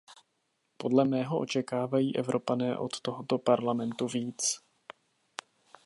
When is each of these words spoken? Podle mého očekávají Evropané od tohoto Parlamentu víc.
Podle 0.77 1.05
mého 1.05 1.39
očekávají 1.39 2.15
Evropané 2.15 2.77
od 2.77 3.01
tohoto 3.01 3.37
Parlamentu 3.37 4.07
víc. 4.07 4.59